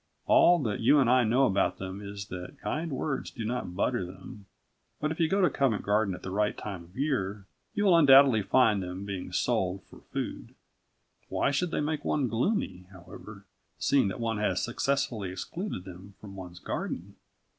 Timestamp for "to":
5.43-5.49